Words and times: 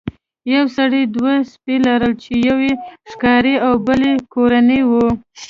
یو 0.53 0.65
سړي 0.77 1.01
دوه 1.15 1.33
سپي 1.51 1.75
لرل 1.85 2.13
چې 2.23 2.31
یو 2.47 2.57
یې 2.67 2.73
ښکاري 3.11 3.55
او 3.65 3.73
بل 3.85 4.01
یې 4.09 4.15
کورنی 4.33 4.81
و. 4.89 4.91